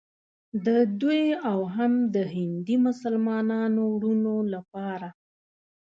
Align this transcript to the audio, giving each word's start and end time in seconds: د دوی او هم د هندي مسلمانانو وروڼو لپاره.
د 0.65 0.67
دوی 1.01 1.25
او 1.49 1.59
هم 1.75 1.93
د 2.15 2.17
هندي 2.33 2.75
مسلمانانو 2.87 3.81
وروڼو 3.95 4.37
لپاره. 4.53 5.07